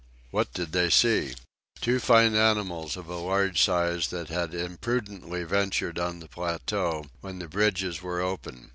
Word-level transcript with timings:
What 0.31 0.51
did 0.51 0.71
they 0.71 0.89
see? 0.89 1.35
Two 1.79 1.99
fine 1.99 2.33
animals 2.33 2.97
of 2.97 3.07
a 3.07 3.17
large 3.17 3.61
size 3.61 4.07
that 4.07 4.29
had 4.29 4.51
imprudently 4.55 5.43
ventured 5.43 5.99
on 5.99 6.21
the 6.21 6.27
plateau, 6.27 7.05
when 7.19 7.37
the 7.37 7.47
bridges 7.47 8.01
were 8.01 8.19
open. 8.19 8.69